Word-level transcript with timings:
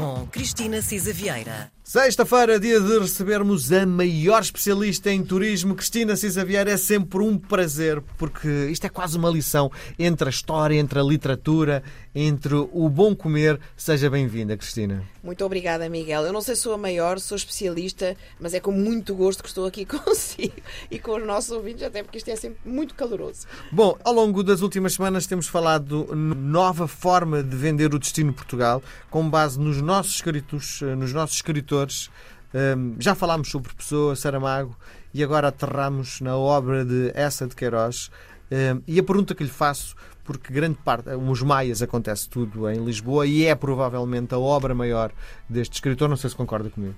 com 0.00 0.26
Cristina 0.28 0.80
Cisa 0.80 1.12
Vieira. 1.12 1.70
Sexta-feira, 1.82 2.60
dia 2.60 2.80
de 2.80 3.00
recebermos 3.00 3.72
a 3.72 3.84
maior 3.84 4.40
especialista 4.40 5.10
em 5.10 5.24
turismo, 5.24 5.74
Cristina 5.74 6.14
Cisa 6.14 6.44
Vieira. 6.44 6.70
É 6.70 6.76
sempre 6.76 7.18
um 7.18 7.36
prazer, 7.36 8.00
porque 8.16 8.48
isto 8.70 8.86
é 8.86 8.88
quase 8.88 9.18
uma 9.18 9.28
lição 9.28 9.72
entre 9.98 10.28
a 10.28 10.30
história, 10.30 10.76
entre 10.76 11.00
a 11.00 11.02
literatura, 11.02 11.82
entre 12.14 12.54
o 12.54 12.88
bom 12.88 13.14
comer. 13.16 13.58
Seja 13.76 14.08
bem-vinda, 14.08 14.56
Cristina. 14.56 15.02
Muito 15.20 15.44
obrigada, 15.44 15.88
Miguel. 15.88 16.22
Eu 16.22 16.32
não 16.32 16.40
sei 16.40 16.54
se 16.54 16.62
sou 16.62 16.74
a 16.74 16.78
maior, 16.78 17.18
sou 17.18 17.34
especialista, 17.34 18.16
mas 18.38 18.54
é 18.54 18.60
com 18.60 18.70
muito 18.70 19.12
gosto 19.16 19.42
que 19.42 19.48
estou 19.48 19.66
aqui 19.66 19.84
consigo 19.84 20.54
e 20.92 20.98
com 20.98 21.16
os 21.16 21.26
nossos 21.26 21.50
ouvintes, 21.50 21.82
até 21.82 22.04
porque 22.04 22.18
isto 22.18 22.30
é 22.30 22.36
sempre 22.36 22.60
muito 22.64 22.94
caloroso. 22.94 23.48
Bom, 23.72 23.98
ao 24.04 24.14
longo 24.14 24.44
das 24.44 24.60
últimas 24.60 24.92
semanas 24.92 25.26
temos 25.26 25.48
falado 25.48 26.06
nova 26.14 26.86
forma 26.86 27.42
de 27.42 27.56
vender 27.56 27.92
o 27.92 27.98
destino 27.98 28.32
Portugal, 28.32 28.80
com 29.10 29.28
base 29.28 29.58
nos 29.58 29.82
nossos 29.90 30.14
escritos, 30.14 30.82
eh, 30.82 30.94
nos 30.94 31.12
nossos 31.12 31.34
escritores 31.34 32.08
um, 32.54 32.94
já 32.98 33.12
falámos 33.14 33.50
sobre 33.50 33.74
Pessoa, 33.74 34.14
Saramago 34.14 34.76
e 35.12 35.22
agora 35.22 35.48
aterramos 35.48 36.20
na 36.20 36.36
obra 36.36 36.84
de 36.84 37.10
Essa 37.12 37.46
de 37.46 37.56
Queiroz. 37.56 38.08
Um, 38.52 38.82
e 38.86 39.00
a 39.00 39.02
pergunta 39.02 39.34
que 39.34 39.42
lhe 39.42 39.50
faço, 39.50 39.96
porque 40.22 40.52
grande 40.52 40.78
parte, 40.84 41.10
os 41.10 41.42
Maias 41.42 41.82
acontece 41.82 42.28
tudo 42.28 42.70
em 42.70 42.84
Lisboa 42.84 43.26
e 43.26 43.46
é 43.46 43.54
provavelmente 43.56 44.32
a 44.32 44.38
obra 44.38 44.74
maior 44.76 45.12
deste 45.48 45.74
escritor, 45.74 46.08
não 46.08 46.16
sei 46.16 46.30
se 46.30 46.36
concorda 46.36 46.70
comigo. 46.70 46.94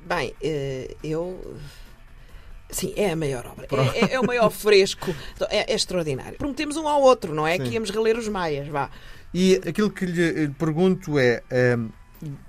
Bem, 0.00 0.34
eh, 0.42 0.96
eu. 1.04 1.54
Sim, 2.70 2.94
é 2.96 3.12
a 3.12 3.16
maior 3.16 3.46
obra. 3.46 3.66
É, 3.94 4.04
é, 4.04 4.14
é, 4.14 4.20
o 4.20 4.26
maior 4.26 4.48
fresco. 4.50 5.14
É, 5.50 5.70
é, 5.70 5.74
extraordinário. 5.74 6.38
Prometemos 6.38 6.78
um 6.78 6.88
ao 6.88 7.02
outro, 7.02 7.34
não 7.34 7.46
é? 7.46 7.58
Sim. 7.58 7.64
Que 7.64 7.70
íamos 7.74 7.90
reler 7.90 8.16
os 8.16 8.26
Maias. 8.28 8.66
Vá. 8.68 8.90
E 9.34 9.56
aquilo 9.66 9.90
que 9.90 10.06
lhe 10.06 10.48
pergunto 10.58 11.18
é. 11.18 11.42
Um, 11.78 12.01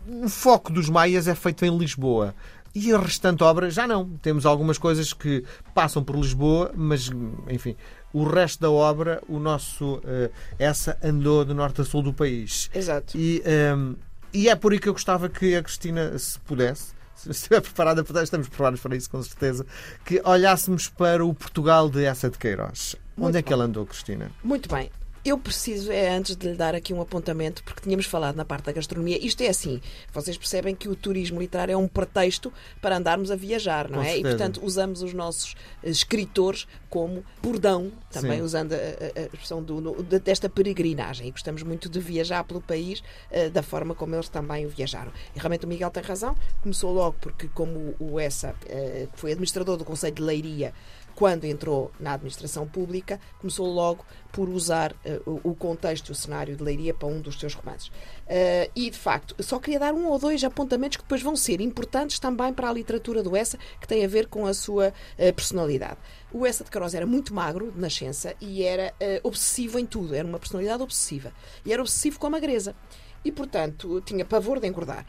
o 0.07 0.29
foco 0.29 0.71
dos 0.71 0.89
Maias 0.89 1.27
é 1.27 1.35
feito 1.35 1.65
em 1.65 1.77
Lisboa. 1.77 2.35
E 2.75 2.91
a 2.91 2.97
restante 2.97 3.43
obra 3.43 3.69
já 3.69 3.85
não. 3.85 4.09
Temos 4.17 4.45
algumas 4.45 4.79
coisas 4.79 5.13
que 5.13 5.43
passam 5.75 6.03
por 6.03 6.15
Lisboa, 6.15 6.71
mas, 6.75 7.09
enfim, 7.47 7.75
o 8.11 8.23
resto 8.23 8.61
da 8.61 8.71
obra, 8.71 9.21
o 9.27 9.37
nosso. 9.37 9.97
Uh, 9.97 10.31
essa 10.57 10.97
andou 11.03 11.45
de 11.45 11.53
norte 11.53 11.81
a 11.81 11.83
sul 11.83 12.01
do 12.01 12.13
país. 12.13 12.71
Exato. 12.73 13.15
E, 13.15 13.43
um, 13.45 13.49
ehm, 13.49 13.95
e 14.33 14.49
é 14.49 14.55
por 14.55 14.71
aí 14.71 14.79
que 14.79 14.89
eu 14.89 14.93
gostava 14.93 15.29
que 15.29 15.55
a 15.55 15.61
Cristina, 15.61 16.17
se 16.17 16.39
pudesse, 16.39 16.93
se 17.15 17.29
estiver 17.29 17.61
preparada, 17.61 18.03
estamos 18.23 18.47
preparados 18.47 18.79
para 18.79 18.95
isso, 18.95 19.09
com 19.09 19.21
certeza, 19.21 19.65
que 20.03 20.19
olhássemos 20.25 20.89
para 20.89 21.23
o 21.23 21.31
Portugal 21.31 21.89
de 21.89 22.03
essa 22.03 22.27
de 22.27 22.39
Queiroz. 22.39 22.95
Muito 23.15 23.29
Onde 23.29 23.37
é 23.37 23.41
que 23.43 23.53
ela 23.53 23.65
andou, 23.65 23.85
Cristina? 23.85 24.31
Muito 24.43 24.67
bem. 24.67 24.89
Eu 25.25 25.37
preciso, 25.37 25.89
é 25.89 26.09
antes 26.09 26.35
de 26.35 26.49
lhe 26.49 26.55
dar 26.55 26.75
aqui 26.75 26.93
um 26.93 26.99
apontamento, 26.99 27.63
porque 27.63 27.81
tínhamos 27.81 28.05
falado 28.05 28.35
na 28.35 28.43
parte 28.43 28.65
da 28.65 28.73
gastronomia. 28.73 29.17
Isto 29.25 29.41
é 29.41 29.47
assim, 29.47 29.79
vocês 30.11 30.37
percebem 30.37 30.75
que 30.75 30.89
o 30.89 30.95
turismo 30.97 31.39
literário 31.39 31.71
é 31.71 31.77
um 31.77 31.87
pretexto 31.87 32.51
para 32.81 32.97
andarmos 32.97 33.31
a 33.31 33.35
viajar, 33.35 33.89
não 33.89 33.99
Com 33.99 34.03
é? 34.03 34.13
Certeza. 34.13 34.27
E, 34.27 34.31
portanto, 34.31 34.59
usamos 34.63 35.01
os 35.01 35.13
nossos 35.13 35.55
eh, 35.81 35.89
escritores 35.89 36.67
como 36.89 37.23
bordão, 37.41 37.91
também 38.11 38.39
Sim. 38.39 38.43
usando 38.43 38.73
a, 38.73 38.75
a, 38.75 38.79
a 38.79 39.25
expressão 39.25 39.63
do, 39.63 39.79
no, 39.79 40.03
desta 40.03 40.49
peregrinagem. 40.49 41.27
E 41.27 41.31
gostamos 41.31 41.63
muito 41.63 41.87
de 41.87 42.01
viajar 42.01 42.43
pelo 42.43 42.61
país 42.61 43.01
uh, 43.31 43.49
da 43.49 43.63
forma 43.63 43.95
como 43.95 44.13
eles 44.15 44.27
também 44.27 44.65
o 44.65 44.69
viajaram. 44.69 45.11
E 45.33 45.39
realmente 45.39 45.65
o 45.65 45.69
Miguel 45.69 45.89
tem 45.89 46.03
razão. 46.03 46.35
Começou 46.61 46.93
logo 46.93 47.15
porque, 47.21 47.47
como 47.47 47.95
o 47.97 48.19
Essa, 48.19 48.51
uh, 48.51 49.09
foi 49.13 49.31
administrador 49.31 49.77
do 49.77 49.85
Conselho 49.85 50.15
de 50.15 50.21
Leiria, 50.21 50.73
quando 51.15 51.45
entrou 51.45 51.91
na 51.99 52.13
administração 52.13 52.67
pública, 52.67 53.19
começou 53.39 53.67
logo 53.67 54.05
por 54.31 54.49
usar 54.49 54.93
uh, 55.25 55.39
o 55.43 55.53
contexto 55.53 56.09
e 56.09 56.11
o 56.11 56.15
cenário 56.15 56.55
de 56.55 56.63
Leiria 56.63 56.93
para 56.93 57.07
um 57.07 57.21
dos 57.21 57.39
seus 57.39 57.53
romances. 57.53 57.87
Uh, 57.87 58.69
e, 58.75 58.89
de 58.89 58.97
facto, 58.97 59.35
só 59.43 59.59
queria 59.59 59.79
dar 59.79 59.93
um 59.93 60.07
ou 60.07 60.17
dois 60.17 60.43
apontamentos 60.43 60.97
que 60.97 61.03
depois 61.03 61.21
vão 61.21 61.35
ser 61.35 61.61
importantes 61.61 62.17
também 62.17 62.51
para 62.51 62.69
a 62.69 62.73
literatura 62.73 63.21
do 63.21 63.35
Essa, 63.35 63.57
que 63.79 63.87
tem 63.87 64.03
a 64.03 64.07
ver 64.07 64.27
com 64.27 64.45
a 64.47 64.53
sua 64.53 64.89
uh, 64.89 65.33
personalidade. 65.33 65.97
O 66.31 66.45
Essa 66.45 66.63
de 66.63 66.71
Queiroz 66.71 66.95
era 66.95 67.05
muito 67.05 67.33
magro 67.33 67.71
de 67.71 67.79
nascença 67.79 68.33
e 68.41 68.63
era 68.63 68.91
obsessivo 69.21 69.77
em 69.77 69.85
tudo, 69.85 70.15
era 70.15 70.27
uma 70.27 70.39
personalidade 70.39 70.81
obsessiva. 70.81 71.31
E 71.63 71.71
era 71.71 71.79
obsessivo 71.79 72.17
com 72.19 72.25
a 72.25 72.29
magreza. 72.31 72.75
E, 73.23 73.31
portanto, 73.31 74.01
tinha 74.01 74.25
pavor 74.25 74.59
de 74.59 74.67
engordar. 74.67 75.05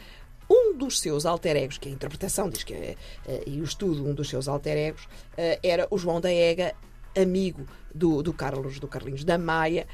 Um 0.49 0.77
dos 0.77 1.01
seus 1.01 1.25
alter 1.27 1.57
egos, 1.57 1.79
que 1.79 1.89
a 1.89 1.93
interpretação 1.93 2.49
diz 2.49 2.63
que 2.63 2.75
é, 2.75 2.97
e 3.47 3.61
o 3.61 3.65
estudo, 3.65 4.07
um 4.07 4.15
dos 4.15 4.29
seus 4.29 4.49
alter 4.49 4.77
egos, 4.77 5.09
eh, 5.37 5.59
era 5.63 5.87
o 5.91 5.99
João 5.99 6.21
da 6.21 6.33
Ega, 6.33 6.75
amigo 7.17 7.67
do, 7.95 8.23
do 8.23 8.33
Carlos, 8.33 8.79
do 8.81 8.89
Carlinhos 8.89 9.25
da 9.25 9.39
Maia, 9.39 9.87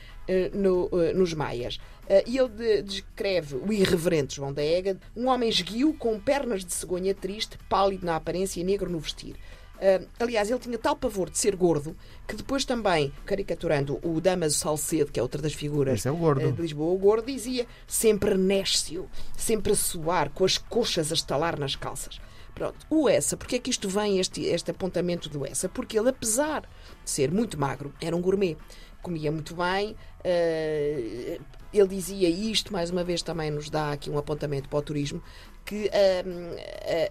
no, 0.54 0.88
nos 1.14 1.34
Maias. 1.34 1.78
E 2.26 2.38
ele 2.38 2.82
descreve 2.82 3.56
o 3.56 3.70
irreverente 3.72 4.36
João 4.36 4.52
da 4.52 4.64
Ega, 4.64 4.98
um 5.14 5.28
homem 5.28 5.48
esguio 5.48 5.92
com 5.92 6.18
pernas 6.18 6.64
de 6.64 6.72
cegonha 6.72 7.14
triste, 7.14 7.58
pálido 7.68 8.06
na 8.06 8.16
aparência 8.16 8.60
e 8.60 8.64
negro 8.64 8.88
no 8.88 8.98
vestir. 8.98 9.36
Uh, 9.80 10.06
aliás, 10.18 10.50
ele 10.50 10.60
tinha 10.60 10.76
tal 10.76 10.94
pavor 10.94 11.30
de 11.30 11.38
ser 11.38 11.56
gordo 11.56 11.96
que 12.28 12.36
depois 12.36 12.66
também, 12.66 13.10
caricaturando 13.24 13.98
o 14.06 14.20
Damaso 14.20 14.58
Salcedo, 14.58 15.10
que 15.10 15.18
é 15.18 15.22
outra 15.22 15.40
das 15.40 15.54
figuras 15.54 16.04
é 16.04 16.10
uh, 16.10 16.52
de 16.52 16.60
Lisboa, 16.60 16.92
o 16.92 16.98
gordo 16.98 17.26
dizia 17.26 17.66
sempre 17.86 18.36
néscio, 18.36 19.08
sempre 19.36 19.72
a 19.72 19.74
suar, 19.76 20.28
com 20.30 20.44
as 20.44 20.58
coxas 20.58 21.10
a 21.10 21.14
estalar 21.14 21.58
nas 21.58 21.76
calças. 21.76 22.20
Pronto. 22.54 22.86
O 22.90 23.08
Essa, 23.08 23.38
porque 23.38 23.56
é 23.56 23.58
que 23.58 23.70
isto 23.70 23.88
vem, 23.88 24.18
este, 24.18 24.42
este 24.44 24.70
apontamento 24.70 25.30
do 25.30 25.46
Essa? 25.46 25.66
Porque 25.66 25.98
ele, 25.98 26.10
apesar 26.10 26.60
de 27.02 27.10
ser 27.10 27.30
muito 27.30 27.58
magro, 27.58 27.94
era 28.02 28.14
um 28.14 28.20
gourmet. 28.20 28.58
Comia 29.00 29.32
muito 29.32 29.54
bem, 29.54 29.96
uh, 30.20 31.42
ele 31.72 31.88
dizia 31.88 32.28
isto, 32.28 32.72
mais 32.72 32.90
uma 32.90 33.04
vez 33.04 33.22
também 33.22 33.50
nos 33.50 33.70
dá 33.70 33.92
aqui 33.92 34.10
um 34.10 34.18
apontamento 34.18 34.68
para 34.68 34.78
o 34.78 34.82
turismo, 34.82 35.22
que 35.64 35.90
hum, 36.26 36.56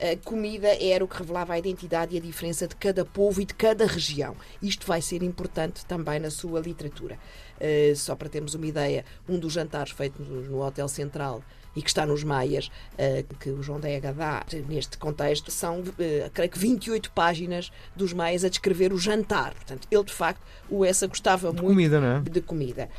a, 0.02 0.12
a, 0.12 0.18
comida 0.18 0.68
era 0.84 1.04
o 1.04 1.08
que 1.08 1.18
revelava 1.18 1.54
a 1.54 1.60
identidade 1.60 2.16
e 2.16 2.18
a 2.18 2.22
diferença 2.22 2.68
de 2.68 2.76
cada 2.76 3.06
povo 3.06 3.42
e 3.42 3.46
de 3.46 3.54
cada 3.54 3.86
região. 3.86 4.36
Isto 4.62 4.86
vai 4.86 5.02
ser 5.02 5.24
importante 5.24 5.86
também 5.86 6.20
na 6.20 6.30
sua 6.30 6.60
literatura. 6.60 7.18
Uh, 7.56 7.96
só 7.96 8.16
para 8.16 8.30
termos 8.30 8.56
uma 8.56 8.66
ideia, 8.66 9.06
um 9.28 9.38
dos 9.38 9.54
jantares 9.54 9.92
feitos 9.92 10.28
no 10.28 10.62
Hotel 10.62 10.88
Central 10.88 11.42
e 11.76 11.82
que 11.82 11.88
está 11.90 12.06
nos 12.06 12.24
Maias, 12.24 12.68
uh, 12.94 13.36
que 13.36 13.50
o 13.50 13.62
João 13.62 13.80
Dega 13.80 14.14
dá 14.14 14.46
neste 14.68 14.98
contexto, 14.98 15.52
são, 15.52 15.80
uh, 15.80 16.30
creio 16.34 16.50
que 16.50 16.60
28 16.60 17.12
páginas 17.12 17.72
dos 17.96 18.14
Maias 18.14 18.44
a 18.44 18.50
descrever 18.50 18.92
o 18.94 18.98
jantar. 18.98 19.54
Portanto, 19.54 19.88
ele 19.92 20.04
de 20.04 20.14
facto, 20.14 20.42
o 20.70 20.86
Essa 20.86 21.08
gostava 21.08 21.52
de 21.52 21.62
muito 21.62 21.68
comida, 21.68 22.00
não 22.00 22.08
é? 22.18 22.22
de 22.22 22.42
comida. 22.42 22.90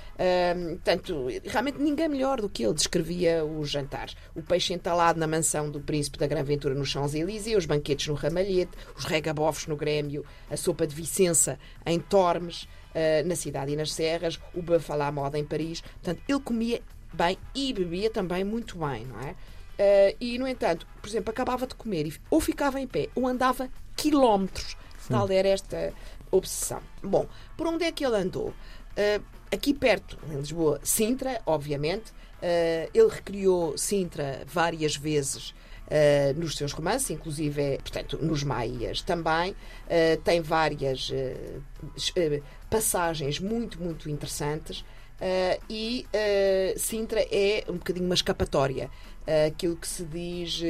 Portanto, 0.71 1.29
realmente 1.45 1.79
ninguém 1.79 2.09
melhor 2.09 2.41
do 2.41 2.49
que 2.49 2.65
ele 2.65 2.75
descrevia 2.75 3.45
os 3.45 3.71
jantares. 3.71 4.17
O 4.35 4.43
peixe 4.43 4.73
entalado 4.73 5.19
na 5.19 5.27
mansão 5.27 5.71
do 5.71 5.81
príncipe 5.81 6.19
da 6.19 6.27
Gran 6.27 6.43
Ventura 6.43 6.75
nos 6.75 6.89
Champs-Élysées, 6.89 7.57
os 7.57 7.67
banquetes 7.67 8.09
no 8.09 8.15
Ramalhete, 8.15 8.73
os 8.97 9.05
regabofos 9.05 9.67
no 9.67 9.77
Grêmio, 9.77 10.25
a 10.51 10.57
sopa 10.57 10.87
de 10.87 10.95
Vicença 10.95 11.59
em 11.85 11.99
Tormes, 11.99 12.69
Uh, 12.91 13.25
na 13.25 13.37
cidade 13.37 13.71
e 13.71 13.77
nas 13.77 13.93
serras, 13.93 14.41
o 14.53 14.65
la 14.97 15.13
moda 15.13 15.39
em 15.39 15.45
Paris. 15.45 15.81
Portanto, 15.81 16.21
ele 16.29 16.41
comia 16.41 16.83
bem 17.13 17.39
e 17.55 17.73
bebia 17.73 18.11
também 18.11 18.45
muito 18.45 18.79
bem, 18.79 19.07
não 19.07 19.21
é? 19.21 19.31
Uh, 19.33 20.17
e, 20.21 20.39
no 20.39 20.47
entanto, 20.47 20.87
por 21.01 21.09
exemplo, 21.09 21.31
acabava 21.31 21.67
de 21.67 21.75
comer 21.75 22.07
e 22.07 22.15
ou 22.29 22.41
ficava 22.41 22.79
em 22.81 22.87
pé 22.87 23.09
ou 23.15 23.27
andava 23.27 23.71
quilómetros. 23.97 24.77
Sim. 24.99 25.15
Tal 25.15 25.31
era 25.31 25.49
esta 25.49 25.93
obsessão. 26.31 26.83
Bom, 27.03 27.27
por 27.57 27.67
onde 27.67 27.85
é 27.85 27.93
que 27.93 28.05
ele 28.05 28.17
andou? 28.17 28.49
Uh, 28.49 29.25
aqui 29.51 29.73
perto, 29.73 30.19
em 30.31 30.37
Lisboa, 30.37 30.81
Sintra, 30.83 31.41
obviamente. 31.47 32.11
Uh, 32.43 32.91
ele 32.95 33.09
recriou 33.09 33.77
Sintra 33.77 34.43
várias 34.47 34.97
vezes 34.97 35.55
Uh, 35.91 36.39
nos 36.39 36.57
seus 36.57 36.71
romances, 36.71 37.11
inclusive, 37.11 37.77
portanto, 37.79 38.17
nos 38.23 38.45
Maias 38.45 39.03
também. 39.03 39.51
Uh, 39.51 40.17
tem 40.23 40.41
várias 40.41 41.11
uh, 41.11 42.43
passagens 42.71 43.41
muito, 43.41 43.83
muito 43.83 44.09
interessantes. 44.09 44.85
Uh, 45.21 45.63
e 45.69 46.07
uh, 46.15 46.79
Sintra 46.79 47.21
é 47.21 47.65
um 47.69 47.75
bocadinho 47.75 48.07
uma 48.07 48.15
escapatória. 48.15 48.91
Uh, 49.21 49.49
aquilo 49.49 49.77
que 49.77 49.87
se 49.87 50.03
diz 50.05 50.63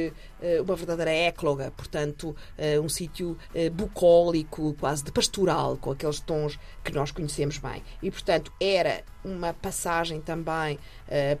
uma 0.63 0.75
verdadeira 0.75 1.09
écloga, 1.09 1.71
portanto, 1.71 2.35
um 2.83 2.89
sítio 2.89 3.37
bucólico, 3.73 4.75
quase 4.79 5.03
de 5.03 5.11
pastoral, 5.11 5.77
com 5.77 5.91
aqueles 5.91 6.19
tons 6.19 6.59
que 6.83 6.91
nós 6.91 7.11
conhecemos 7.11 7.57
bem. 7.57 7.81
E, 8.03 8.11
portanto, 8.11 8.51
era 8.59 9.03
uma 9.23 9.53
passagem 9.53 10.19
também 10.19 10.77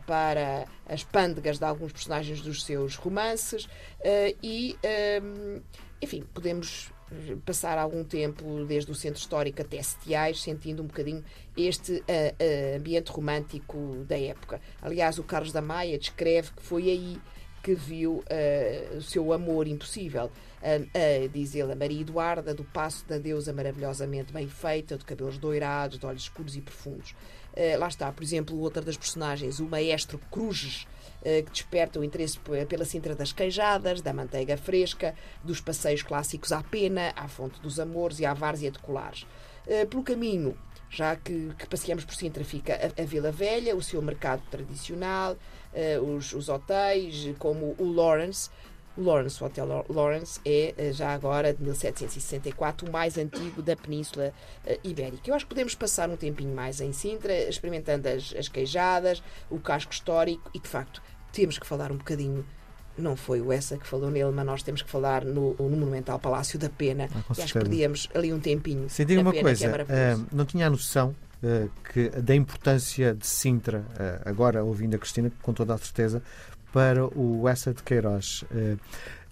para 0.07 0.65
as 0.87 1.03
pândegas 1.03 1.59
de 1.59 1.65
alguns 1.65 1.91
personagens 1.91 2.41
dos 2.41 2.63
seus 2.63 2.95
romances 2.95 3.67
e, 4.41 4.77
enfim, 6.01 6.23
podemos 6.33 6.91
passar 7.45 7.77
algum 7.77 8.03
tempo 8.03 8.65
desde 8.65 8.91
o 8.91 8.95
centro 8.95 9.19
histórico 9.19 9.61
até 9.61 9.81
Setiais, 9.81 10.41
sentindo 10.41 10.81
um 10.81 10.87
bocadinho 10.87 11.23
este 11.55 11.93
uh, 11.93 11.97
uh, 12.01 12.77
ambiente 12.77 13.11
romântico 13.11 14.05
da 14.07 14.19
época. 14.19 14.61
Aliás, 14.81 15.19
o 15.19 15.23
Carlos 15.23 15.51
da 15.51 15.61
Maia 15.61 15.97
descreve 15.97 16.51
que 16.51 16.61
foi 16.61 16.83
aí 16.89 17.19
que 17.61 17.75
viu 17.75 18.23
uh, 18.23 18.97
o 18.97 19.01
seu 19.01 19.31
amor 19.31 19.67
impossível. 19.67 20.31
Uh, 20.61 20.83
uh, 20.83 21.29
diz 21.29 21.55
ele, 21.55 21.71
a 21.71 21.75
Maria 21.75 22.01
Eduarda, 22.01 22.53
do 22.53 22.63
passo 22.63 23.05
da 23.07 23.17
deusa 23.17 23.53
maravilhosamente 23.53 24.33
bem 24.33 24.47
feita, 24.47 24.97
de 24.97 25.05
cabelos 25.05 25.37
doirados, 25.37 25.99
de 25.99 26.05
olhos 26.05 26.23
escuros 26.23 26.55
e 26.55 26.61
profundos. 26.61 27.11
Uh, 27.53 27.79
lá 27.79 27.87
está, 27.87 28.11
por 28.11 28.23
exemplo, 28.23 28.57
outra 28.59 28.81
das 28.81 28.97
personagens, 28.97 29.59
o 29.59 29.65
maestro 29.65 30.19
Cruzes, 30.31 30.87
que 31.23 31.51
desperta 31.51 31.99
o 31.99 32.03
interesse 32.03 32.39
pela 32.67 32.83
Sintra 32.83 33.13
das 33.13 33.31
Queijadas, 33.31 34.01
da 34.01 34.11
manteiga 34.11 34.57
fresca, 34.57 35.13
dos 35.43 35.61
passeios 35.61 36.01
clássicos 36.01 36.51
à 36.51 36.63
pena, 36.63 37.13
à 37.15 37.27
fonte 37.27 37.61
dos 37.61 37.79
amores 37.79 38.19
e 38.19 38.25
à 38.25 38.33
várzea 38.33 38.71
de 38.71 38.79
colares. 38.79 39.27
Pelo 39.87 40.01
caminho, 40.01 40.57
já 40.91 41.15
que, 41.15 41.53
que 41.57 41.67
passeamos 41.67 42.03
por 42.03 42.13
Sintra, 42.15 42.43
fica 42.43 42.73
a, 42.73 43.01
a, 43.01 43.05
Vila 43.05 43.31
Velha, 43.31 43.75
o 43.75 43.81
seu 43.81 44.01
mercado 44.01 44.41
tradicional, 44.51 45.37
os, 46.01 46.33
os, 46.33 46.49
hotéis, 46.49 47.33
como 47.37 47.75
o 47.77 47.91
Lawrence. 47.91 48.49
O 48.97 49.03
Lawrence, 49.03 49.41
o 49.41 49.47
Hotel 49.47 49.85
Lawrence, 49.89 50.39
é 50.45 50.73
uh, 50.77 50.93
já 50.93 51.13
agora 51.13 51.53
de 51.53 51.63
1764 51.63 52.87
o 52.87 52.91
mais 52.91 53.17
antigo 53.17 53.61
da 53.61 53.75
Península 53.75 54.33
uh, 54.65 54.79
Ibérica. 54.83 55.29
Eu 55.29 55.33
acho 55.33 55.45
que 55.45 55.49
podemos 55.49 55.73
passar 55.73 56.09
um 56.09 56.17
tempinho 56.17 56.53
mais 56.53 56.81
em 56.81 56.91
Sintra, 56.91 57.33
experimentando 57.33 58.09
as, 58.09 58.33
as 58.37 58.49
queijadas, 58.49 59.23
o 59.49 59.59
casco 59.59 59.93
histórico 59.93 60.51
e, 60.53 60.59
de 60.59 60.67
facto, 60.67 61.01
temos 61.31 61.57
que 61.57 61.65
falar 61.65 61.91
um 61.91 61.97
bocadinho 61.97 62.45
não 62.97 63.15
foi 63.15 63.41
o 63.41 63.51
essa 63.51 63.77
que 63.77 63.87
falou 63.87 64.11
nele, 64.11 64.31
mas 64.31 64.45
nós 64.45 64.63
temos 64.63 64.81
que 64.81 64.89
falar 64.89 65.23
no, 65.23 65.55
no 65.57 65.69
Monumental 65.69 66.19
Palácio 66.19 66.59
da 66.59 66.69
Pena. 66.69 67.09
Ah, 67.15 67.33
e 67.37 67.41
acho 67.41 67.53
que 67.53 67.59
perdíamos 67.59 68.09
ali 68.13 68.33
um 68.33 68.39
tempinho. 68.39 68.89
Senti 68.89 69.17
uma 69.17 69.31
pena, 69.31 69.43
coisa, 69.43 69.65
é 69.87 70.15
uh, 70.15 70.27
não 70.31 70.45
tinha 70.45 70.67
a 70.67 70.69
noção 70.69 71.15
que, 71.91 72.09
da 72.09 72.35
importância 72.35 73.13
de 73.13 73.25
Sintra, 73.25 73.79
uh, 73.79 74.29
agora 74.29 74.63
ouvindo 74.63 74.95
a 74.95 74.99
Cristina, 74.99 75.31
com 75.41 75.53
toda 75.53 75.73
a 75.73 75.77
certeza, 75.77 76.21
para 76.71 77.05
o 77.05 77.47
Essa 77.49 77.73
de 77.73 77.83
Queiroz. 77.83 78.45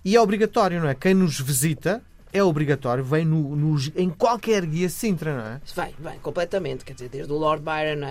e 0.04 0.16
é 0.16 0.22
obrigatório, 0.22 0.82
não 0.82 0.90
é? 0.90 0.96
Quem 0.96 1.14
nos 1.14 1.40
visita 1.40 2.02
é 2.34 2.44
obrigatório, 2.44 3.04
vem 3.04 3.26
no, 3.26 3.56
no, 3.56 3.78
em 3.96 4.10
qualquer 4.10 4.66
guia 4.66 4.90
Sintra, 4.90 5.36
não 5.36 5.46
é? 5.46 5.62
Vem, 5.74 5.96
vem, 5.98 6.20
completamente. 6.20 6.84
Quer 6.84 6.94
dizer, 6.94 7.10
desde 7.10 7.32
o 7.32 7.38
Lord 7.38 7.64
Byron, 7.64 8.06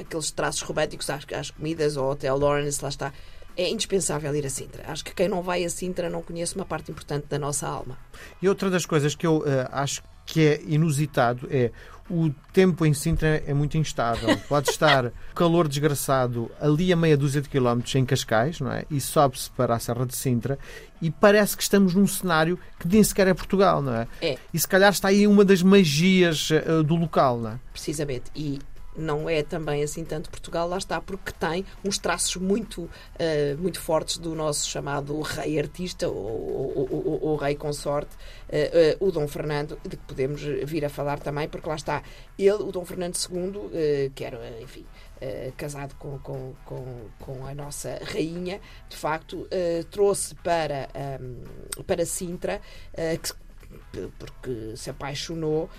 aqueles 0.00 0.30
traços 0.30 0.62
românticos 0.62 1.08
às, 1.10 1.24
às 1.32 1.50
comidas, 1.50 1.96
ao 1.96 2.10
Hotel 2.10 2.36
Lawrence, 2.36 2.82
lá 2.82 2.88
está 2.88 3.12
é 3.56 3.68
indispensável 3.68 4.34
ir 4.34 4.46
a 4.46 4.50
Sintra. 4.50 4.84
Acho 4.86 5.04
que 5.04 5.14
quem 5.14 5.28
não 5.28 5.42
vai 5.42 5.64
a 5.64 5.70
Sintra 5.70 6.08
não 6.08 6.22
conhece 6.22 6.56
uma 6.56 6.64
parte 6.64 6.90
importante 6.90 7.26
da 7.28 7.38
nossa 7.38 7.68
alma. 7.68 7.98
E 8.40 8.48
outra 8.48 8.70
das 8.70 8.86
coisas 8.86 9.14
que 9.14 9.26
eu 9.26 9.38
uh, 9.38 9.68
acho 9.70 10.02
que 10.24 10.46
é 10.46 10.62
inusitado 10.66 11.46
é 11.50 11.70
o 12.12 12.30
tempo 12.52 12.84
em 12.84 12.92
Sintra 12.92 13.42
é 13.46 13.54
muito 13.54 13.78
instável. 13.78 14.36
Pode 14.46 14.68
estar 14.68 15.10
calor 15.34 15.66
desgraçado 15.66 16.50
ali 16.60 16.92
a 16.92 16.96
meia 16.96 17.16
dúzia 17.16 17.40
de 17.40 17.48
quilómetros 17.48 17.94
em 17.94 18.04
Cascais, 18.04 18.60
não 18.60 18.70
é? 18.70 18.84
E 18.90 19.00
sobe-se 19.00 19.50
para 19.50 19.74
a 19.74 19.78
Serra 19.78 20.04
de 20.04 20.14
Sintra 20.14 20.58
e 21.00 21.10
parece 21.10 21.56
que 21.56 21.62
estamos 21.62 21.94
num 21.94 22.06
cenário 22.06 22.58
que 22.78 22.86
nem 22.86 23.02
sequer 23.02 23.28
é 23.28 23.34
Portugal, 23.34 23.80
não 23.80 23.94
é? 23.94 24.06
É. 24.20 24.38
E 24.52 24.58
se 24.58 24.68
calhar 24.68 24.92
está 24.92 25.08
aí 25.08 25.26
uma 25.26 25.42
das 25.42 25.62
magias 25.62 26.50
uh, 26.50 26.82
do 26.82 26.96
local, 26.96 27.38
não 27.38 27.52
é? 27.52 27.60
Precisamente. 27.72 28.30
E 28.36 28.58
não 28.96 29.28
é 29.28 29.42
também 29.42 29.82
assim 29.82 30.04
tanto 30.04 30.30
Portugal, 30.30 30.68
lá 30.68 30.78
está, 30.78 31.00
porque 31.00 31.32
tem 31.32 31.64
uns 31.84 31.98
traços 31.98 32.36
muito, 32.36 32.82
uh, 32.82 33.58
muito 33.58 33.80
fortes 33.80 34.18
do 34.18 34.34
nosso 34.34 34.68
chamado 34.68 35.20
rei 35.20 35.58
artista 35.58 36.08
ou, 36.08 37.22
o 37.22 37.36
rei 37.36 37.54
consorte, 37.54 38.14
uh, 38.14 39.02
uh, 39.02 39.08
o 39.08 39.10
Dom 39.10 39.26
Fernando, 39.26 39.78
de 39.82 39.96
que 39.96 40.04
podemos 40.04 40.42
vir 40.42 40.84
a 40.84 40.88
falar 40.88 41.18
também, 41.18 41.48
porque 41.48 41.68
lá 41.68 41.76
está 41.76 42.02
ele, 42.38 42.62
o 42.62 42.72
Dom 42.72 42.84
Fernando 42.84 43.16
II, 43.16 44.10
que 44.14 44.24
era, 44.24 44.38
enfim, 44.60 44.84
casado 45.56 45.94
com, 45.96 46.18
com, 46.18 46.52
com, 46.64 46.84
com, 47.20 47.46
a 47.46 47.54
nossa 47.54 48.00
rainha, 48.02 48.60
de 48.88 48.96
facto, 48.96 49.46
trouxe 49.90 50.34
para, 50.36 50.88
um, 51.20 51.82
para 51.84 52.04
Sintra, 52.04 52.60
que 53.22 53.32
porque 54.18 54.76
se 54.76 54.90
apaixonou 54.90 55.64
uh, 55.64 55.70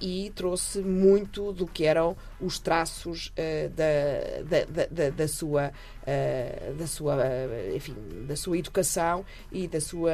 e 0.00 0.32
trouxe 0.34 0.80
muito 0.80 1.52
do 1.52 1.66
que 1.66 1.84
eram 1.84 2.16
os 2.40 2.58
traços 2.58 3.28
uh, 3.28 3.68
da, 3.70 4.64
da, 4.64 4.86
da, 4.86 5.10
da, 5.10 5.28
sua 5.28 5.68
uh, 5.68 6.74
da 6.74 6.86
sua 6.86 7.16
enfim 7.74 7.94
da 8.26 8.36
sua 8.36 8.58
educação 8.58 9.24
e 9.52 9.68
da 9.68 9.80
sua 9.80 10.12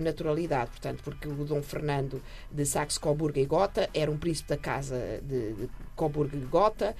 naturalidade. 0.00 0.70
Portanto 0.70 1.02
porque 1.02 1.28
o 1.28 1.44
Dom 1.44 1.62
Fernando 1.62 2.22
de 2.50 2.64
Saxe-Coburgo 2.64 3.38
e 3.38 3.46
Gotha 3.46 3.88
era 3.92 4.10
um 4.10 4.16
príncipe 4.16 4.50
da 4.50 4.56
casa 4.56 5.20
de, 5.22 5.52
de 5.54 5.70
Coburgo 5.96 6.36
e 6.36 6.40
Gotha 6.40 6.94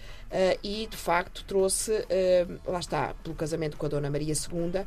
e 0.63 0.87
de 0.87 0.97
facto 0.97 1.45
trouxe 1.45 1.93
lá 2.67 2.81
está 2.81 3.15
pelo 3.23 3.35
casamento 3.35 3.77
com 3.77 3.87
a 3.87 3.89
Dona 3.89 4.11
Maria 4.11 4.35
II 4.35 4.87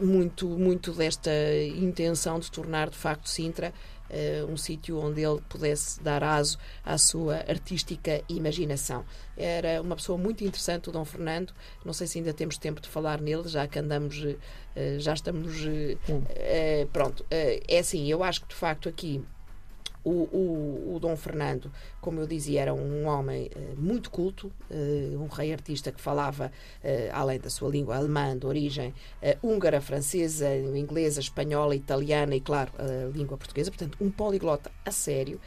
muito 0.00 0.48
muito 0.48 0.92
desta 0.92 1.30
intenção 1.76 2.38
de 2.38 2.50
tornar 2.50 2.90
de 2.90 2.96
facto 3.00 3.28
Sintra 3.28 3.72
uh, 4.10 4.52
um 4.52 4.56
sítio 4.56 4.98
onde 4.98 5.22
ele 5.22 5.40
pudesse 5.48 6.02
dar 6.02 6.22
aso 6.22 6.58
à 6.84 6.98
sua 6.98 7.36
artística 7.48 8.22
imaginação. 8.28 9.04
Era 9.36 9.80
uma 9.80 9.96
pessoa 9.96 10.18
muito 10.18 10.44
interessante, 10.44 10.88
o 10.88 10.92
Dom 10.92 11.04
Fernando. 11.04 11.52
Não 11.84 11.92
sei 11.92 12.06
se 12.06 12.18
ainda 12.18 12.32
temos 12.32 12.58
tempo 12.58 12.80
de 12.80 12.88
falar 12.88 13.20
nele, 13.20 13.48
já 13.48 13.66
que 13.66 13.78
andamos, 13.78 14.22
uh, 14.22 14.36
já 14.98 15.14
estamos. 15.14 15.64
Uh, 15.64 16.86
pronto, 16.92 17.24
é 17.30 17.78
assim, 17.78 18.06
eu 18.08 18.22
acho 18.22 18.42
que 18.42 18.48
de 18.48 18.54
facto 18.54 18.88
aqui 18.88 19.22
o, 20.04 20.10
o, 20.10 20.94
o, 20.94 20.98
Dom 21.00 21.16
Fernando, 21.16 21.70
como 22.00 22.20
eu 22.20 22.26
dizia, 22.26 22.62
era 22.62 22.74
um 22.74 23.06
homem 23.06 23.50
uh, 23.54 23.80
muito 23.80 24.10
culto, 24.10 24.50
uh, 24.70 25.22
um 25.22 25.26
rei 25.26 25.52
artista 25.52 25.92
que 25.92 26.00
falava, 26.00 26.52
uh, 26.82 26.88
além 27.12 27.38
da 27.38 27.50
sua 27.50 27.68
língua 27.68 27.96
alemã, 27.96 28.36
de 28.36 28.46
origem 28.46 28.94
húngara, 29.42 29.80
francesa, 29.80 30.54
inglesa, 30.56 31.20
espanhola, 31.20 31.74
italiana 31.74 32.34
e, 32.34 32.40
claro, 32.40 32.72
a 32.78 33.16
língua 33.16 33.36
portuguesa, 33.36 33.70
portanto, 33.70 33.96
um 34.00 34.10
poliglota 34.10 34.70
a 34.84 34.90
sério. 34.90 35.40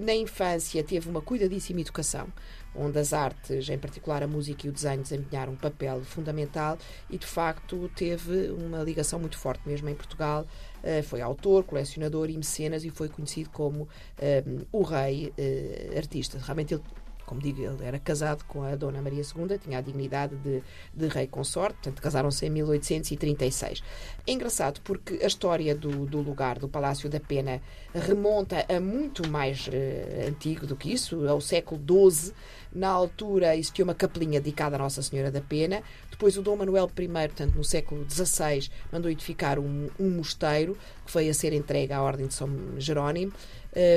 Na 0.00 0.14
infância 0.14 0.82
teve 0.84 1.08
uma 1.08 1.20
cuidadíssima 1.20 1.80
educação, 1.80 2.28
onde 2.74 2.98
as 2.98 3.12
artes, 3.12 3.68
em 3.68 3.78
particular 3.78 4.22
a 4.22 4.26
música 4.26 4.66
e 4.66 4.70
o 4.70 4.72
desenho, 4.72 5.02
desempenharam 5.02 5.52
um 5.52 5.56
papel 5.56 6.02
fundamental 6.02 6.76
e, 7.08 7.16
de 7.16 7.26
facto, 7.26 7.88
teve 7.94 8.50
uma 8.50 8.82
ligação 8.82 9.18
muito 9.18 9.38
forte, 9.38 9.66
mesmo 9.66 9.88
em 9.88 9.94
Portugal, 9.94 10.46
eh, 10.82 11.02
foi 11.02 11.20
autor, 11.20 11.64
colecionador 11.64 12.28
e 12.28 12.36
mecenas 12.36 12.84
e 12.84 12.90
foi 12.90 13.08
conhecido 13.08 13.50
como 13.50 13.88
eh, 14.18 14.42
o 14.72 14.82
rei 14.82 15.32
eh, 15.38 15.94
artista. 15.96 16.38
Realmente 16.38 16.74
ele 16.74 16.82
como 17.26 17.40
digo, 17.40 17.62
ele 17.62 17.84
era 17.84 17.98
casado 17.98 18.44
com 18.44 18.62
a 18.62 18.76
Dona 18.76 19.00
Maria 19.00 19.22
II, 19.22 19.58
tinha 19.58 19.78
a 19.78 19.80
dignidade 19.80 20.36
de, 20.36 20.62
de 20.92 21.08
rei 21.08 21.26
consorte, 21.26 21.74
portanto, 21.74 22.02
casaram-se 22.02 22.46
em 22.46 22.50
1836. 22.50 23.82
É 24.26 24.32
engraçado 24.32 24.80
porque 24.82 25.20
a 25.22 25.26
história 25.26 25.74
do, 25.74 26.06
do, 26.06 26.20
lugar, 26.20 26.58
do 26.58 26.68
Palácio 26.68 27.08
da 27.08 27.20
Pena, 27.20 27.60
remonta 27.94 28.64
a 28.68 28.80
muito 28.80 29.28
mais 29.28 29.68
uh, 29.68 30.28
antigo 30.28 30.66
do 30.66 30.76
que 30.76 30.92
isso, 30.92 31.26
ao 31.28 31.40
século 31.40 31.80
XII. 32.10 32.32
Na 32.74 32.88
altura 32.88 33.56
existia 33.56 33.84
uma 33.84 33.94
capelinha 33.94 34.40
dedicada 34.40 34.74
à 34.74 34.78
Nossa 34.78 35.00
Senhora 35.00 35.30
da 35.30 35.40
Pena. 35.40 35.80
Depois 36.10 36.36
o 36.36 36.42
Dom 36.42 36.56
Manuel 36.56 36.90
I, 36.98 37.08
portanto, 37.28 37.54
no 37.54 37.62
século 37.62 38.04
XVI, 38.08 38.68
mandou 38.92 39.10
edificar 39.10 39.58
um, 39.58 39.88
um 39.98 40.10
mosteiro 40.10 40.76
que 41.04 41.10
foi 41.10 41.28
a 41.28 41.34
ser 41.34 41.52
entregue 41.52 41.92
à 41.92 42.02
Ordem 42.02 42.26
de 42.26 42.34
São 42.34 42.48
Jerónimo, 42.78 43.32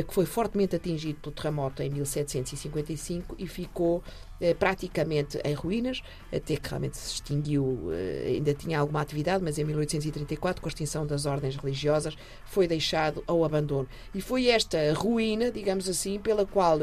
que 0.07 0.13
foi 0.13 0.25
fortemente 0.25 0.75
atingido 0.75 1.19
pelo 1.19 1.35
terremoto 1.35 1.83
em 1.83 1.89
1755 1.89 3.35
e 3.37 3.47
ficou 3.47 3.97
uh, 3.97 4.55
praticamente 4.55 5.39
em 5.43 5.53
ruínas, 5.53 6.01
até 6.33 6.55
que 6.55 6.67
realmente 6.67 6.97
se 6.97 7.13
extinguiu, 7.13 7.63
uh, 7.63 7.91
ainda 8.25 8.53
tinha 8.55 8.79
alguma 8.79 9.01
atividade, 9.01 9.43
mas 9.43 9.59
em 9.59 9.63
1834, 9.63 10.61
com 10.61 10.67
a 10.67 10.69
extinção 10.69 11.05
das 11.05 11.27
ordens 11.27 11.55
religiosas, 11.55 12.17
foi 12.45 12.67
deixado 12.67 13.23
ao 13.27 13.45
abandono. 13.45 13.87
E 14.15 14.21
foi 14.21 14.47
esta 14.47 14.77
ruína, 14.93 15.51
digamos 15.51 15.87
assim, 15.87 16.17
pela 16.17 16.45
qual 16.45 16.79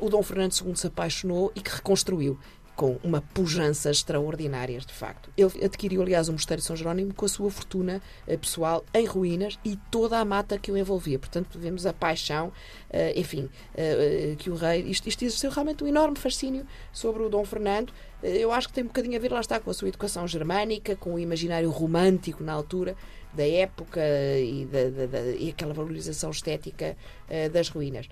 o 0.00 0.08
Dom 0.10 0.22
Fernando 0.22 0.52
II 0.52 0.76
se 0.76 0.86
apaixonou 0.86 1.50
e 1.54 1.60
que 1.60 1.70
reconstruiu 1.70 2.38
com 2.80 2.98
uma 3.04 3.20
pujança 3.20 3.90
extraordinária, 3.90 4.78
de 4.78 4.94
facto. 4.94 5.30
Ele 5.36 5.66
adquiriu, 5.66 6.00
aliás, 6.00 6.30
o 6.30 6.32
Mosteiro 6.32 6.62
de 6.62 6.66
São 6.66 6.74
Jerónimo 6.74 7.12
com 7.12 7.26
a 7.26 7.28
sua 7.28 7.50
fortuna 7.50 8.00
eh, 8.26 8.38
pessoal 8.38 8.82
em 8.94 9.04
ruínas 9.04 9.58
e 9.62 9.76
toda 9.90 10.18
a 10.18 10.24
mata 10.24 10.58
que 10.58 10.72
o 10.72 10.78
envolvia. 10.78 11.18
Portanto, 11.18 11.58
vemos 11.58 11.84
a 11.84 11.92
paixão, 11.92 12.50
eh, 12.88 13.12
enfim, 13.20 13.50
eh, 13.74 14.34
que 14.38 14.48
o 14.48 14.54
rei. 14.54 14.80
Isto, 14.80 15.10
isto 15.10 15.22
exerceu 15.22 15.50
realmente 15.50 15.84
um 15.84 15.86
enorme 15.86 16.16
fascínio 16.16 16.66
sobre 16.90 17.22
o 17.22 17.28
Dom 17.28 17.44
Fernando. 17.44 17.92
Eu 18.22 18.50
acho 18.50 18.68
que 18.68 18.72
tem 18.72 18.84
um 18.84 18.86
bocadinho 18.86 19.16
a 19.16 19.20
ver, 19.20 19.30
lá 19.30 19.40
está, 19.40 19.60
com 19.60 19.70
a 19.70 19.74
sua 19.74 19.88
educação 19.88 20.26
germânica, 20.26 20.96
com 20.96 21.12
o 21.16 21.18
imaginário 21.18 21.68
romântico 21.68 22.42
na 22.42 22.54
altura 22.54 22.96
da 23.34 23.46
época 23.46 24.00
e, 24.38 24.64
da, 24.64 24.88
da, 24.88 25.06
da, 25.06 25.20
e 25.32 25.50
aquela 25.50 25.74
valorização 25.74 26.30
estética 26.30 26.96
das 27.52 27.68
ruínas. 27.68 28.08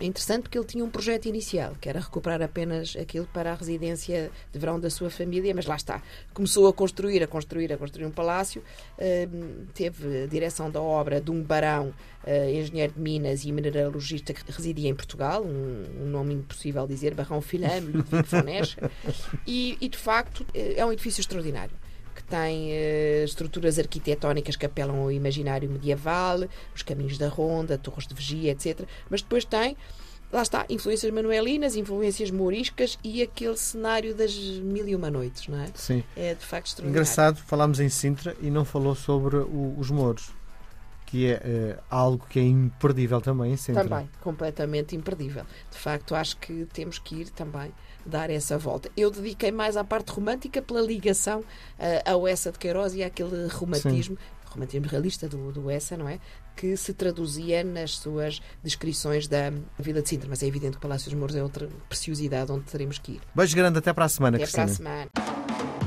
É 0.00 0.06
interessante 0.06 0.44
porque 0.44 0.56
ele 0.56 0.66
tinha 0.66 0.82
um 0.82 0.88
projeto 0.88 1.26
inicial, 1.26 1.74
que 1.78 1.86
era 1.86 2.00
recuperar 2.00 2.40
apenas 2.40 2.96
aquilo 2.96 3.26
para 3.26 3.52
a 3.52 3.54
residência 3.54 4.30
de 4.50 4.58
verão 4.58 4.80
da 4.80 4.88
sua 4.88 5.10
família, 5.10 5.54
mas 5.54 5.66
lá 5.66 5.76
está. 5.76 6.02
Começou 6.32 6.66
a 6.66 6.72
construir, 6.72 7.22
a 7.22 7.26
construir, 7.26 7.70
a 7.70 7.76
construir 7.76 8.06
um 8.06 8.10
palácio, 8.10 8.62
uh, 8.62 9.66
teve 9.74 10.22
a 10.22 10.26
direção 10.26 10.70
da 10.70 10.80
obra 10.80 11.20
de 11.20 11.30
um 11.30 11.42
barão, 11.42 11.92
uh, 12.24 12.50
engenheiro 12.50 12.94
de 12.94 13.00
minas 13.00 13.44
e 13.44 13.52
mineralogista 13.52 14.32
que 14.32 14.50
residia 14.50 14.88
em 14.88 14.94
Portugal, 14.94 15.44
um, 15.44 15.84
um 16.02 16.06
nome 16.06 16.32
impossível 16.32 16.86
dizer, 16.86 17.12
Barão 17.12 17.42
Filhame, 17.42 17.92
Ludwig 17.92 18.26
von 18.26 18.40
e, 19.46 19.76
e 19.82 19.88
de 19.88 19.98
facto 19.98 20.46
é 20.54 20.84
um 20.84 20.92
edifício 20.92 21.20
extraordinário 21.20 21.79
que 22.14 22.22
tem 22.24 22.70
uh, 22.70 23.24
estruturas 23.24 23.78
arquitetónicas 23.78 24.56
que 24.56 24.66
apelam 24.66 25.00
ao 25.00 25.12
imaginário 25.12 25.70
medieval, 25.70 26.40
os 26.74 26.82
caminhos 26.82 27.18
da 27.18 27.28
ronda, 27.28 27.78
torres 27.78 28.06
de 28.06 28.14
vigia, 28.14 28.52
etc. 28.52 28.86
Mas 29.08 29.22
depois 29.22 29.44
tem 29.44 29.76
lá 30.32 30.42
está, 30.42 30.64
influências 30.68 31.12
manuelinas, 31.12 31.74
influências 31.76 32.30
mouriscas 32.30 32.98
e 33.02 33.22
aquele 33.22 33.56
cenário 33.56 34.14
das 34.14 34.34
mil 34.34 34.86
e 34.86 34.94
uma 34.94 35.10
noites, 35.10 35.48
não 35.48 35.60
é? 35.60 35.66
Sim. 35.74 36.04
É 36.16 36.34
de 36.34 36.44
facto 36.44 36.68
extraordinário. 36.68 36.90
Engraçado, 36.90 37.36
falámos 37.46 37.80
em 37.80 37.88
Sintra 37.88 38.36
e 38.40 38.50
não 38.50 38.64
falou 38.64 38.94
sobre 38.94 39.36
o, 39.36 39.74
os 39.76 39.90
mouros, 39.90 40.30
que 41.10 41.26
é 41.26 41.76
uh, 41.78 41.82
algo 41.90 42.24
que 42.28 42.38
é 42.38 42.42
imperdível 42.42 43.20
também 43.20 43.52
em 43.52 43.56
Sintra. 43.56 43.82
Também, 43.82 44.08
completamente 44.20 44.94
imperdível. 44.94 45.44
De 45.70 45.76
facto, 45.76 46.14
acho 46.14 46.36
que 46.36 46.66
temos 46.72 46.98
que 47.00 47.16
ir 47.16 47.30
também 47.30 47.72
dar 48.06 48.30
essa 48.30 48.56
volta. 48.56 48.88
Eu 48.96 49.10
dediquei 49.10 49.50
mais 49.50 49.76
à 49.76 49.82
parte 49.82 50.12
romântica 50.12 50.62
pela 50.62 50.80
ligação 50.80 51.40
uh, 51.40 51.44
ao 52.10 52.28
Essa 52.28 52.52
de 52.52 52.58
Queiroz 52.58 52.94
e 52.94 53.02
àquele 53.02 53.48
romantismo 53.48 54.16
Sim 54.16 54.40
romantismo 54.50 54.88
realista 54.88 55.28
do, 55.28 55.52
do 55.52 55.70
Essa, 55.70 55.96
não 55.96 56.08
é? 56.08 56.18
Que 56.56 56.76
se 56.76 56.92
traduzia 56.92 57.62
nas 57.62 57.96
suas 57.98 58.42
descrições 58.64 59.28
da 59.28 59.52
vida 59.78 60.02
de 60.02 60.08
Sintra. 60.08 60.28
Mas 60.28 60.42
é 60.42 60.46
evidente 60.46 60.72
que 60.72 60.78
o 60.78 60.80
Palácio 60.80 61.08
dos 61.08 61.16
Mouros 61.16 61.36
é 61.36 61.42
outra 61.42 61.68
preciosidade 61.88 62.50
onde 62.50 62.64
teremos 62.64 62.98
que 62.98 63.12
ir. 63.12 63.20
Beijo 63.32 63.54
grande, 63.54 63.78
até 63.78 63.92
para 63.92 64.06
a 64.06 64.08
semana, 64.08 64.38
até 64.38 64.44
Cristina. 64.44 64.64
Até 64.64 64.74
para 64.74 65.02
a 65.04 65.06
semana. 65.06 65.79